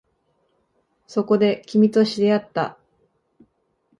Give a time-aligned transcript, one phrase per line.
[1.05, 2.79] そこで、君と知り合った